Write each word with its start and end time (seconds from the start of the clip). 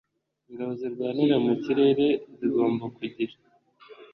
ingabo 0.49 0.71
zirwanira 0.79 1.35
mu 1.45 1.53
kirere 1.63 2.07
zigomba 2.37 2.83
kugira 2.97 3.35